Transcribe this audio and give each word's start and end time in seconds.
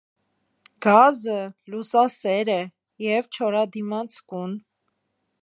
Գազը 0.85 1.35
լուսասեր 1.73 2.49
է 2.55 2.59
և 3.09 3.31
չորադիմացկուն։ 3.41 4.59